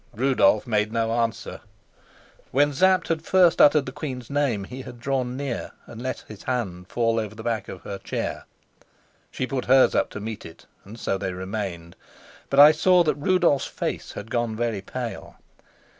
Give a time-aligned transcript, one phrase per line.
[0.15, 1.61] Rudolf made no answer.
[2.49, 6.41] When Sapt had first uttered the queen's name, he had drawn near and let his
[6.41, 8.45] hand fall over the back of her chair.
[9.29, 11.95] She put hers up to meet it, and so they remained.
[12.49, 15.35] But I saw that Rudolf's face had gone very pale.